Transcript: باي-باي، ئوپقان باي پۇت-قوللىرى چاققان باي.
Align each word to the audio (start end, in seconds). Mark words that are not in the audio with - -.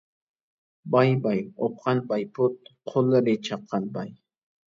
باي-باي، 0.93 1.41
ئوپقان 1.59 1.99
باي 2.13 2.25
پۇت-قوللىرى 2.39 3.35
چاققان 3.49 3.89
باي. 3.99 4.13